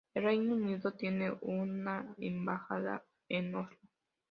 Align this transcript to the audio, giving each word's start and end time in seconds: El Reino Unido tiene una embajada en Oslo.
El 0.15 0.23
Reino 0.23 0.55
Unido 0.55 0.93
tiene 0.93 1.31
una 1.43 2.15
embajada 2.17 3.03
en 3.29 3.53
Oslo. 3.53 3.77